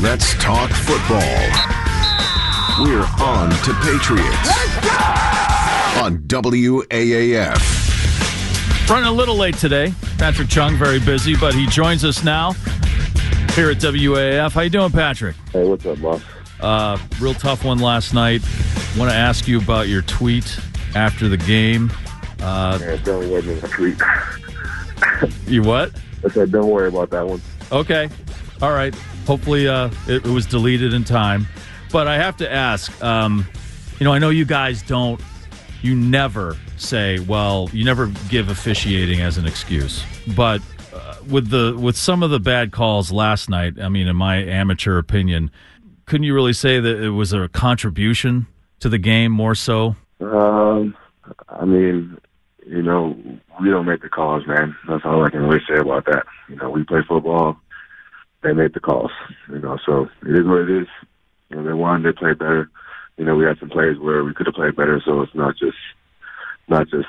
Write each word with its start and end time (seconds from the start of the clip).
Let's 0.00 0.32
talk 0.42 0.70
football. 0.70 1.20
We're 2.80 3.04
on 3.22 3.50
to 3.50 3.74
Patriots 3.82 4.48
on 5.98 6.18
WAAF. 6.28 7.60
Running 8.88 9.04
a 9.08 9.12
little 9.12 9.36
late 9.36 9.56
today. 9.56 9.92
Patrick 10.16 10.48
Chung, 10.48 10.76
very 10.78 10.98
busy, 10.98 11.36
but 11.36 11.52
he 11.54 11.66
joins 11.66 12.04
us 12.06 12.24
now 12.24 12.52
here 13.52 13.70
at 13.70 13.76
WAAF. 13.78 14.52
How 14.52 14.62
you 14.62 14.70
doing, 14.70 14.90
Patrick? 14.90 15.36
Hey, 15.52 15.64
what's 15.64 15.84
up, 15.84 16.00
boss? 16.00 16.22
Uh, 16.58 16.96
real 17.20 17.34
tough 17.34 17.64
one 17.64 17.78
last 17.80 18.14
night. 18.14 18.40
Want 18.96 19.10
to 19.10 19.16
ask 19.16 19.46
you 19.46 19.58
about 19.60 19.88
your 19.88 20.00
tweet 20.02 20.58
after 20.94 21.28
the 21.28 21.36
game. 21.36 21.92
Uh, 22.40 22.78
Man, 22.80 23.02
don't 23.04 23.30
worry 23.30 23.40
about 23.46 23.60
the 23.60 23.68
tweet. 23.68 24.00
you 25.46 25.60
what? 25.62 25.92
I 26.24 26.28
said, 26.30 26.50
don't 26.50 26.68
worry 26.70 26.88
about 26.88 27.10
that 27.10 27.26
one. 27.26 27.42
Okay. 27.70 28.08
All 28.64 28.72
right. 28.72 28.94
Hopefully, 29.26 29.68
uh, 29.68 29.90
it, 30.08 30.24
it 30.24 30.30
was 30.30 30.46
deleted 30.46 30.94
in 30.94 31.04
time. 31.04 31.46
But 31.92 32.08
I 32.08 32.16
have 32.16 32.34
to 32.38 32.50
ask. 32.50 32.90
Um, 33.04 33.46
you 34.00 34.04
know, 34.04 34.12
I 34.14 34.18
know 34.18 34.30
you 34.30 34.46
guys 34.46 34.80
don't. 34.80 35.20
You 35.82 35.94
never 35.94 36.56
say, 36.78 37.18
well, 37.18 37.68
you 37.74 37.84
never 37.84 38.06
give 38.30 38.48
officiating 38.48 39.20
as 39.20 39.36
an 39.36 39.46
excuse. 39.46 40.02
But 40.34 40.62
uh, 40.94 41.16
with 41.28 41.50
the 41.50 41.76
with 41.78 41.94
some 41.94 42.22
of 42.22 42.30
the 42.30 42.40
bad 42.40 42.72
calls 42.72 43.12
last 43.12 43.50
night, 43.50 43.78
I 43.78 43.90
mean, 43.90 44.08
in 44.08 44.16
my 44.16 44.36
amateur 44.36 44.96
opinion, 44.96 45.50
couldn't 46.06 46.24
you 46.24 46.32
really 46.32 46.54
say 46.54 46.80
that 46.80 47.02
it 47.02 47.10
was 47.10 47.34
a 47.34 47.50
contribution 47.50 48.46
to 48.80 48.88
the 48.88 48.96
game 48.96 49.30
more 49.30 49.54
so? 49.54 49.94
Um, 50.20 50.96
I 51.50 51.66
mean, 51.66 52.16
you 52.66 52.80
know, 52.80 53.14
we 53.60 53.68
don't 53.68 53.84
make 53.84 54.00
the 54.00 54.08
calls, 54.08 54.46
man. 54.46 54.74
That's 54.88 55.04
all 55.04 55.22
I 55.22 55.28
can 55.28 55.42
really 55.42 55.62
say 55.68 55.76
about 55.80 56.06
that. 56.06 56.24
You 56.48 56.56
know, 56.56 56.70
we 56.70 56.82
play 56.84 57.02
football. 57.06 57.58
They 58.44 58.52
made 58.52 58.74
the 58.74 58.80
calls. 58.80 59.10
You 59.48 59.58
know, 59.58 59.78
so 59.84 60.08
it 60.22 60.38
is 60.38 60.46
what 60.46 60.60
it 60.60 60.70
is. 60.70 60.88
You 61.48 61.56
know, 61.56 61.64
they 61.64 61.72
wanted 61.72 62.04
to 62.04 62.12
play 62.12 62.34
better. 62.34 62.70
You 63.16 63.24
know, 63.24 63.34
we 63.36 63.44
had 63.44 63.58
some 63.58 63.70
plays 63.70 63.98
where 63.98 64.22
we 64.22 64.34
could 64.34 64.46
have 64.46 64.54
played 64.54 64.76
better, 64.76 65.00
so 65.04 65.22
it's 65.22 65.34
not 65.34 65.56
just 65.56 65.76
not 66.68 66.88
just 66.88 67.08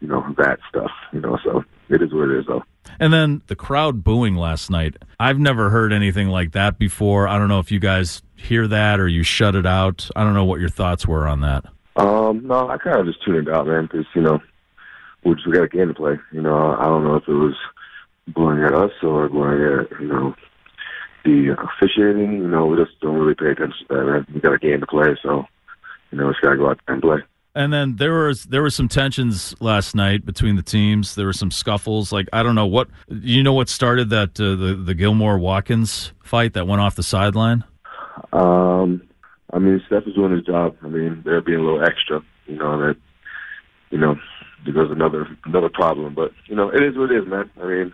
you 0.00 0.08
know 0.08 0.34
that 0.38 0.58
stuff. 0.68 0.90
You 1.12 1.20
know, 1.20 1.38
so 1.44 1.64
it 1.88 2.02
is 2.02 2.12
what 2.12 2.30
it 2.30 2.38
is, 2.38 2.46
though. 2.46 2.64
And 2.98 3.12
then 3.12 3.42
the 3.46 3.56
crowd 3.56 4.04
booing 4.04 4.36
last 4.36 4.70
night. 4.70 4.96
I've 5.20 5.38
never 5.38 5.70
heard 5.70 5.92
anything 5.92 6.28
like 6.28 6.52
that 6.52 6.78
before. 6.78 7.28
I 7.28 7.38
don't 7.38 7.48
know 7.48 7.58
if 7.58 7.70
you 7.70 7.80
guys 7.80 8.22
hear 8.36 8.66
that 8.68 9.00
or 9.00 9.08
you 9.08 9.22
shut 9.22 9.54
it 9.54 9.66
out. 9.66 10.08
I 10.16 10.22
don't 10.22 10.34
know 10.34 10.44
what 10.44 10.60
your 10.60 10.68
thoughts 10.68 11.06
were 11.06 11.26
on 11.26 11.40
that. 11.40 11.64
Um, 11.96 12.46
no, 12.46 12.68
I 12.68 12.78
kind 12.78 12.98
of 12.98 13.06
just 13.06 13.24
tuned 13.24 13.48
it 13.48 13.54
out, 13.54 13.66
man, 13.66 13.84
because 13.84 14.06
you 14.14 14.22
know 14.22 14.40
we 15.24 15.34
just 15.34 15.46
we 15.46 15.54
got 15.54 15.64
a 15.64 15.68
game 15.68 15.88
to 15.88 15.94
play. 15.94 16.18
You 16.32 16.42
know, 16.42 16.76
I 16.78 16.84
don't 16.84 17.04
know 17.04 17.16
if 17.16 17.28
it 17.28 17.32
was 17.32 17.56
blowing 18.28 18.62
at 18.62 18.74
us 18.74 18.92
or 19.02 19.28
blowing 19.28 19.62
at 19.62 20.00
you 20.00 20.08
know 20.08 20.34
the 21.24 21.56
officiating. 21.58 22.38
You 22.38 22.48
know, 22.48 22.66
we 22.66 22.76
just 22.76 22.98
don't 23.00 23.16
really 23.16 23.34
pay 23.34 23.50
attention 23.50 23.86
to 23.88 23.94
that. 23.94 24.26
We 24.32 24.40
got 24.40 24.54
a 24.54 24.58
game 24.58 24.80
to 24.80 24.86
play, 24.86 25.16
so 25.22 25.46
you 26.10 26.18
know, 26.18 26.26
we 26.26 26.32
just 26.32 26.42
gotta 26.42 26.56
go 26.56 26.70
out 26.70 26.80
and 26.88 27.02
play. 27.02 27.18
And 27.56 27.72
then 27.72 27.96
there 27.96 28.26
was 28.26 28.44
there 28.44 28.62
were 28.62 28.70
some 28.70 28.88
tensions 28.88 29.54
last 29.60 29.94
night 29.94 30.26
between 30.26 30.56
the 30.56 30.62
teams. 30.62 31.14
There 31.14 31.26
were 31.26 31.32
some 31.32 31.50
scuffles. 31.50 32.12
Like 32.12 32.28
I 32.32 32.42
don't 32.42 32.54
know 32.54 32.66
what 32.66 32.88
you 33.08 33.42
know 33.42 33.52
what 33.52 33.68
started 33.68 34.10
that 34.10 34.40
uh, 34.40 34.56
the 34.56 34.74
the 34.74 34.94
Gilmore 34.94 35.38
Watkins 35.38 36.12
fight 36.22 36.54
that 36.54 36.66
went 36.66 36.80
off 36.80 36.96
the 36.96 37.02
sideline. 37.02 37.64
Um, 38.32 39.02
I 39.52 39.58
mean, 39.58 39.80
Steph 39.86 40.06
is 40.06 40.14
doing 40.14 40.32
his 40.32 40.44
job. 40.44 40.76
I 40.82 40.88
mean, 40.88 41.22
they're 41.24 41.40
being 41.40 41.60
a 41.60 41.62
little 41.62 41.84
extra. 41.84 42.22
You 42.46 42.56
know 42.56 42.78
that. 42.78 42.96
You 43.90 43.98
know, 43.98 44.16
there's 44.64 44.90
another 44.90 45.28
another 45.44 45.68
problem, 45.68 46.14
but 46.14 46.32
you 46.46 46.56
know, 46.56 46.68
it 46.68 46.82
is 46.82 46.96
what 46.96 47.12
it 47.12 47.22
is, 47.22 47.28
man. 47.28 47.48
I 47.62 47.66
mean, 47.66 47.92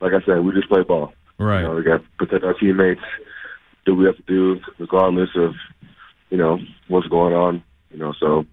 like 0.00 0.12
I 0.12 0.24
said, 0.26 0.40
we 0.40 0.52
just 0.52 0.68
play 0.68 0.82
ball. 0.82 1.12
Right. 1.38 1.62
You 1.62 1.68
know, 1.68 1.74
we 1.74 1.82
got 1.82 1.98
to 1.98 2.04
protect 2.18 2.44
our 2.44 2.54
teammates. 2.54 3.00
Do 3.84 3.94
what 3.94 4.00
we 4.00 4.06
have 4.06 4.16
to 4.16 4.22
do, 4.22 4.60
regardless 4.78 5.30
of 5.36 5.54
you 6.30 6.38
know 6.38 6.58
what's 6.88 7.06
going 7.08 7.34
on. 7.34 7.62
You 7.90 7.98
know, 7.98 8.14
so 8.18 8.46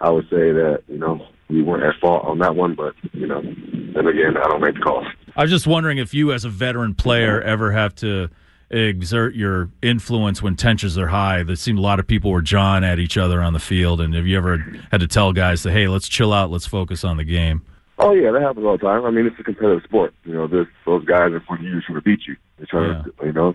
I 0.00 0.10
would 0.10 0.24
say 0.24 0.52
that 0.52 0.82
you 0.88 0.98
know 0.98 1.26
we 1.48 1.62
weren't 1.62 1.82
at 1.82 2.00
fault 2.00 2.24
on 2.24 2.38
that 2.38 2.54
one, 2.54 2.74
but 2.74 2.94
you 3.12 3.26
know, 3.26 3.38
and 3.38 4.08
again, 4.08 4.36
I 4.36 4.48
don't 4.48 4.60
make 4.60 4.74
the 4.74 4.80
calls. 4.80 5.06
I 5.36 5.42
was 5.42 5.50
just 5.50 5.66
wondering 5.66 5.98
if 5.98 6.14
you, 6.14 6.32
as 6.32 6.44
a 6.44 6.48
veteran 6.48 6.94
player, 6.94 7.40
ever 7.40 7.72
have 7.72 7.94
to 7.96 8.28
exert 8.70 9.34
your 9.34 9.68
influence 9.82 10.42
when 10.42 10.54
tensions 10.56 10.96
are 10.96 11.08
high. 11.08 11.42
There 11.42 11.56
seemed 11.56 11.78
a 11.78 11.82
lot 11.82 11.98
of 11.98 12.06
people 12.06 12.30
were 12.30 12.42
jawing 12.42 12.84
at 12.84 12.98
each 12.98 13.16
other 13.18 13.42
on 13.42 13.52
the 13.52 13.58
field, 13.58 14.00
and 14.00 14.14
have 14.14 14.26
you 14.26 14.36
ever 14.36 14.64
had 14.90 15.00
to 15.00 15.08
tell 15.08 15.32
guys 15.32 15.62
that, 15.64 15.72
hey, 15.72 15.88
let's 15.88 16.08
chill 16.08 16.32
out, 16.32 16.50
let's 16.50 16.66
focus 16.66 17.04
on 17.04 17.16
the 17.16 17.24
game? 17.24 17.62
Oh 18.02 18.12
yeah, 18.14 18.30
that 18.32 18.40
happens 18.42 18.64
all 18.64 18.78
the 18.78 18.82
time. 18.84 19.04
I 19.04 19.10
mean, 19.10 19.26
it's 19.26 19.38
a 19.38 19.42
competitive 19.44 19.82
sport. 19.84 20.14
You 20.24 20.32
know, 20.34 20.46
there's 20.46 20.66
those 20.86 21.04
guys 21.04 21.32
in 21.32 21.40
front 21.40 21.60
of 21.60 21.66
you 21.66 21.80
trying 21.82 21.96
to 21.98 22.02
beat 22.02 22.20
you. 22.26 22.36
They're 22.56 22.66
trying 22.66 22.90
Yeah. 22.92 23.02
to, 23.02 23.26
you 23.26 23.32
know, 23.32 23.54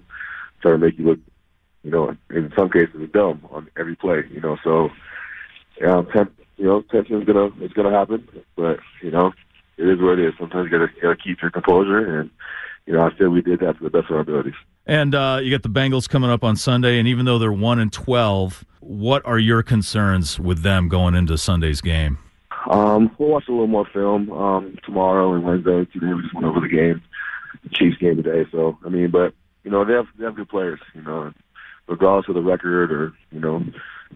trying 0.61 0.75
to 0.75 0.85
make 0.85 0.99
you 0.99 1.05
look, 1.05 1.19
you 1.83 1.91
know, 1.91 2.15
in 2.29 2.53
some 2.55 2.69
cases 2.69 3.09
dumb 3.11 3.41
on 3.51 3.67
every 3.77 3.95
play. 3.95 4.23
You 4.31 4.41
know, 4.41 4.57
so 4.63 4.91
yeah, 5.81 6.03
temp, 6.13 6.31
you 6.57 6.65
know, 6.65 6.81
tension 6.83 7.19
is 7.19 7.25
gonna 7.25 7.49
it's 7.59 7.73
gonna 7.73 7.91
happen, 7.91 8.27
but 8.55 8.79
you 9.01 9.09
know, 9.11 9.33
it 9.77 9.87
is 9.89 9.99
what 9.99 10.19
it 10.19 10.27
is. 10.27 10.33
Sometimes 10.39 10.65
you 10.71 10.77
gotta, 10.77 10.91
you 10.95 11.01
gotta 11.01 11.15
keep 11.17 11.41
your 11.41 11.51
composure, 11.51 12.19
and 12.19 12.29
you 12.85 12.93
know, 12.93 13.01
I 13.03 13.13
feel 13.15 13.29
we 13.29 13.41
did 13.41 13.61
that 13.61 13.77
to 13.79 13.83
the 13.83 13.89
best 13.89 14.09
of 14.11 14.15
our 14.15 14.21
abilities. 14.21 14.53
And 14.85 15.15
uh, 15.15 15.39
you 15.41 15.49
got 15.49 15.63
the 15.63 15.69
Bengals 15.69 16.07
coming 16.07 16.29
up 16.29 16.43
on 16.43 16.55
Sunday, 16.55 16.99
and 16.99 17.07
even 17.07 17.25
though 17.25 17.39
they're 17.39 17.51
one 17.51 17.79
and 17.79 17.91
twelve, 17.91 18.63
what 18.79 19.25
are 19.25 19.39
your 19.39 19.63
concerns 19.63 20.39
with 20.39 20.61
them 20.61 20.87
going 20.87 21.15
into 21.15 21.35
Sunday's 21.39 21.81
game? 21.81 22.19
Um, 22.69 23.15
we'll 23.17 23.29
watch 23.29 23.45
a 23.47 23.51
little 23.51 23.67
more 23.67 23.87
film 23.91 24.31
um, 24.31 24.77
tomorrow 24.83 25.33
and 25.33 25.43
Wednesday. 25.43 25.85
Today 25.93 26.13
we 26.13 26.21
just 26.21 26.33
went 26.33 26.47
over 26.47 26.59
the 26.59 26.67
game, 26.67 27.01
the 27.63 27.69
Chiefs 27.69 27.97
game 27.97 28.15
today. 28.21 28.49
So 28.51 28.77
I 28.85 28.89
mean, 28.89 29.11
but 29.11 29.33
you 29.63 29.71
know 29.71 29.85
they 29.85 29.93
have 29.93 30.07
they 30.17 30.25
have 30.25 30.35
good 30.35 30.49
players. 30.49 30.79
You 30.93 31.03
know, 31.03 31.31
regardless 31.87 32.27
of 32.29 32.35
the 32.35 32.41
record 32.41 32.91
or 32.91 33.13
you 33.31 33.39
know 33.39 33.63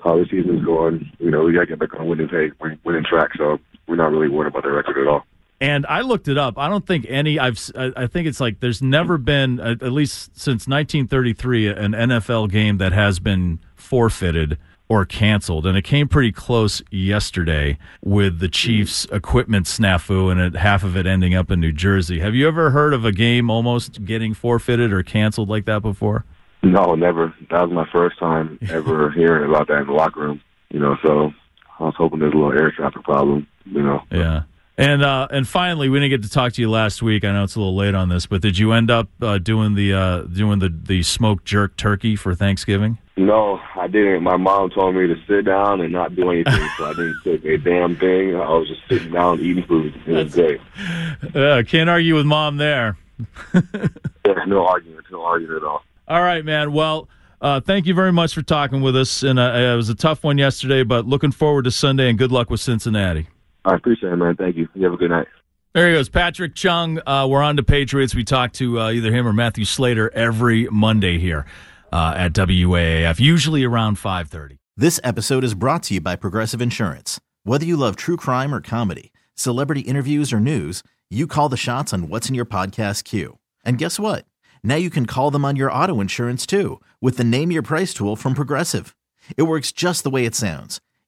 how 0.03 0.17
the 0.17 0.25
season 0.25 0.57
is 0.57 0.65
going. 0.65 1.11
You 1.19 1.31
know 1.31 1.43
we 1.43 1.53
got 1.53 1.61
to 1.61 1.65
get 1.67 1.79
back 1.79 1.99
on 1.99 2.07
winning 2.07 2.29
take, 2.29 2.53
winning 2.83 3.03
track. 3.03 3.31
So 3.37 3.59
we're 3.87 3.95
not 3.95 4.11
really 4.11 4.29
worried 4.29 4.49
about 4.49 4.63
the 4.63 4.71
record 4.71 4.97
at 4.97 5.07
all. 5.07 5.25
And 5.61 5.85
I 5.87 6.01
looked 6.01 6.29
it 6.29 6.37
up. 6.37 6.57
I 6.57 6.69
don't 6.69 6.87
think 6.87 7.05
any. 7.09 7.37
I've. 7.37 7.59
I 7.75 8.07
think 8.07 8.27
it's 8.27 8.39
like 8.39 8.61
there's 8.61 8.81
never 8.81 9.17
been, 9.17 9.59
at 9.59 9.81
least 9.81 10.39
since 10.39 10.67
1933, 10.67 11.67
an 11.67 11.91
NFL 11.91 12.49
game 12.49 12.77
that 12.77 12.93
has 12.93 13.19
been 13.19 13.59
forfeited 13.75 14.57
or 14.89 15.05
canceled. 15.05 15.66
And 15.67 15.77
it 15.77 15.83
came 15.83 16.07
pretty 16.07 16.31
close 16.31 16.81
yesterday 16.89 17.77
with 18.03 18.39
the 18.39 18.50
Chiefs' 18.50 19.05
equipment 19.11 19.67
snafu 19.67 20.31
and 20.31 20.39
it, 20.41 20.55
half 20.55 20.83
of 20.83 20.97
it 20.97 21.05
ending 21.05 21.35
up 21.35 21.51
in 21.51 21.59
New 21.59 21.72
Jersey. 21.72 22.19
Have 22.19 22.33
you 22.33 22.47
ever 22.47 22.72
heard 22.72 22.94
of 22.94 23.05
a 23.05 23.11
game 23.11 23.49
almost 23.51 24.03
getting 24.03 24.33
forfeited 24.33 24.91
or 24.91 25.03
canceled 25.03 25.47
like 25.47 25.66
that 25.66 25.81
before? 25.81 26.25
No, 26.63 26.95
never. 26.95 27.33
That 27.51 27.69
was 27.69 27.72
my 27.72 27.88
first 27.91 28.19
time 28.19 28.59
ever 28.69 29.11
hearing 29.16 29.47
about 29.49 29.67
that 29.67 29.81
in 29.81 29.88
the 29.88 29.94
locker 29.94 30.22
room. 30.22 30.41
You 30.72 30.79
know, 30.79 30.97
so 31.03 31.31
I 31.79 31.83
was 31.83 31.95
hoping 31.95 32.19
there's 32.19 32.33
a 32.33 32.35
little 32.35 32.51
air 32.51 32.72
traffic 32.72 33.03
problem. 33.03 33.47
You 33.66 33.83
know, 33.83 34.01
Yeah. 34.11 34.44
And 34.79 35.03
uh, 35.03 35.28
and 35.29 35.45
finally, 35.45 35.90
we 35.90 36.00
didn't 36.00 36.12
get 36.12 36.23
to 36.23 36.29
talk 36.29 36.53
to 36.53 36.62
you 36.62 36.69
last 36.69 37.01
week. 37.01 37.25
I 37.25 37.34
know 37.34 37.44
it's 37.44 37.57
a 37.57 37.59
little 37.59 37.75
late 37.75 37.95
on 37.95 38.07
this, 38.07 38.25
but 38.25 38.41
did 38.41 38.57
you 38.57 38.72
end 38.72 38.90
up 38.90 39.09
uh, 39.22 39.38
doing 39.38 39.75
the 39.75 39.94
uh, 39.94 40.22
doing 40.22 40.59
the 40.59 40.69
the 40.69 41.03
smoked 41.03 41.43
jerk 41.43 41.76
turkey 41.76 42.16
for 42.16 42.34
Thanksgiving? 42.34 42.97
No, 43.17 43.59
I 43.76 43.87
didn't. 43.87 44.23
My 44.23 44.37
mom 44.37 44.70
told 44.70 44.96
me 44.96 45.05
to 45.08 45.16
sit 45.28 45.43
down 45.43 45.81
and 45.81 45.91
not 45.91 46.16
do 46.16 46.31
anything, 46.31 46.66
so 46.78 46.85
I 46.85 46.93
didn't 46.93 47.20
take 47.26 47.43
a 47.43 47.58
damn 47.58 47.97
thing. 47.97 48.37
I 48.37 48.49
was 48.52 48.70
just 48.70 48.79
sitting 48.87 49.11
down 49.11 49.41
eating 49.41 49.66
food. 49.66 50.02
It 50.08 50.14
was 50.14 50.34
great. 50.34 50.61
Uh, 51.35 51.61
can't 51.67 51.90
argue 51.90 52.16
with 52.16 52.26
mom 52.26 52.55
there. 52.55 52.97
There's 53.52 54.47
no 54.47 54.66
argument, 54.66 55.05
no 55.11 55.23
argument 55.23 55.61
at 55.61 55.67
all. 55.67 55.84
All 56.08 56.22
right, 56.22 56.46
man. 56.46 56.72
Well, 56.72 57.09
uh, 57.41 57.59
thank 57.59 57.85
you 57.85 57.93
very 57.93 58.14
much 58.14 58.34
for 58.34 58.43
talking 58.43 58.79
with 58.79 58.96
us. 58.96 59.23
And 59.23 59.40
uh, 59.40 59.52
it 59.73 59.76
was 59.76 59.90
a 59.90 59.96
tough 59.96 60.23
one 60.23 60.37
yesterday, 60.37 60.84
but 60.84 61.05
looking 61.05 61.34
forward 61.34 61.66
to 61.66 61.72
Sunday 61.72 62.09
and 62.09 62.17
good 62.17 62.31
luck 62.31 62.49
with 62.49 62.61
Cincinnati. 62.61 63.28
I 63.66 63.76
appreciate 63.76 64.14
it, 64.14 64.16
man. 64.16 64.35
Thank 64.35 64.56
you. 64.56 64.67
You 64.73 64.84
have 64.85 64.94
a 64.94 64.97
good 64.97 65.11
night. 65.11 65.28
There 65.73 65.88
he 65.88 65.96
goes, 65.96 66.09
Patrick 66.09 66.56
Chung. 66.56 67.00
Uh, 67.06 67.28
we're 67.29 67.44
on 67.44 67.58
to 67.58 67.64
Patriots. 67.64 68.16
We 68.16 68.23
talk 68.23 68.53
to 68.53 68.79
uh, 68.79 68.91
either 68.91 69.11
him 69.11 69.28
or 69.28 69.34
Matthew 69.34 69.66
Slater 69.66 70.11
every 70.16 70.67
Monday 70.70 71.20
here 71.20 71.46
uh, 71.91 72.14
at 72.17 72.34
WAAF, 72.34 73.20
usually 73.20 73.64
around 73.64 73.97
5:30. 73.97 74.58
This 74.76 75.00
episode 75.03 75.44
is 75.44 75.53
brought 75.53 75.84
to 75.84 75.96
you 75.96 76.02
by 76.02 76.16
Progressive 76.16 76.61
Insurance. 76.61 77.20
Whether 77.44 77.66
you 77.66 77.78
love 77.78 77.96
true 77.96 78.17
crime 78.17 78.53
or 78.53 78.61
comedy, 78.61 79.11
celebrity 79.35 79.82
interviews 79.82 80.34
or 80.34 80.40
news, 80.40 80.82
you 81.09 81.28
call 81.28 81.50
the 81.50 81.58
shots 81.58 81.94
on 81.94 82.09
what's 82.09 82.29
in 82.29 82.35
your 82.35 82.46
podcast 82.46 83.03
queue. 83.03 83.38
And 83.64 83.78
guess 83.78 84.00
what? 84.00 84.26
Now 84.64 84.76
you 84.76 84.90
can 84.90 85.05
call 85.05 85.32
them 85.32 85.46
on 85.46 85.55
your 85.55 85.72
auto 85.72 86.02
insurance 86.02 86.46
too 86.46 86.82
with 87.02 87.17
the 87.17 87.23
Name 87.23 87.52
Your 87.52 87.62
Price 87.62 87.94
tool 87.94 88.16
from 88.16 88.34
Progressive. 88.34 88.96
It 89.38 89.44
works 89.44 89.72
just 89.72 90.03
the 90.03 90.09
way 90.09 90.26
it 90.26 90.35
sounds. 90.35 90.82